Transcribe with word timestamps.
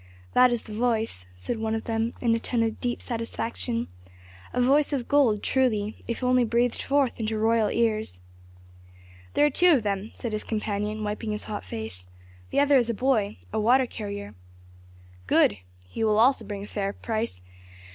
"That 0.33 0.51
is 0.51 0.63
the 0.63 0.73
voice," 0.73 1.27
said 1.37 1.59
one 1.59 1.75
of 1.75 1.83
them 1.83 2.15
in 2.23 2.33
a 2.33 2.39
tone 2.39 2.63
of 2.63 2.81
deep 2.81 3.03
satisfaction. 3.03 3.87
"A 4.51 4.59
voice 4.59 4.91
of 4.93 5.07
gold 5.07 5.43
truly, 5.43 6.03
if 6.07 6.23
only 6.23 6.43
breathed 6.43 6.81
forth 6.81 7.19
into 7.19 7.37
royal 7.37 7.69
ears." 7.69 8.19
"There 9.35 9.45
are 9.45 9.51
two 9.51 9.73
of 9.73 9.83
them," 9.83 10.09
said 10.15 10.33
his 10.33 10.43
companion, 10.43 11.03
wiping 11.03 11.31
his 11.33 11.43
hot 11.43 11.63
face. 11.63 12.07
"The 12.49 12.59
other 12.59 12.77
is 12.77 12.89
a 12.89 12.95
boy, 12.95 13.37
a 13.53 13.59
water 13.59 13.85
carrier.' 13.85 14.33
"Good! 15.27 15.59
He 15.87 16.03
also 16.03 16.43
will 16.45 16.47
bring 16.47 16.63
a 16.63 16.67
fair 16.67 16.93
price. 16.93 17.43